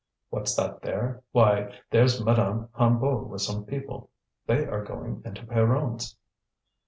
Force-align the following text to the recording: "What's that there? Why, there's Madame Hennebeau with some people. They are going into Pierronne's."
"What's 0.31 0.55
that 0.55 0.81
there? 0.81 1.21
Why, 1.31 1.75
there's 1.91 2.25
Madame 2.25 2.69
Hennebeau 2.75 3.25
with 3.27 3.41
some 3.43 3.65
people. 3.65 4.09
They 4.47 4.65
are 4.65 4.83
going 4.83 5.21
into 5.23 5.45
Pierronne's." 5.45 6.17